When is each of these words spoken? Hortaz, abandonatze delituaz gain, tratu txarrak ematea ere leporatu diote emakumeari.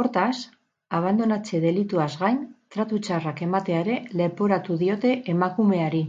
Hortaz, 0.00 0.34
abandonatze 0.98 1.60
delituaz 1.64 2.08
gain, 2.20 2.38
tratu 2.76 3.00
txarrak 3.08 3.42
ematea 3.48 3.82
ere 3.86 3.98
leporatu 4.22 4.78
diote 4.86 5.12
emakumeari. 5.36 6.06